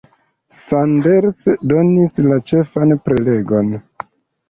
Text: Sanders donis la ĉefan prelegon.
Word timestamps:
Sanders 0.59 1.43
donis 1.73 2.19
la 2.31 2.43
ĉefan 2.53 2.99
prelegon. 3.07 3.75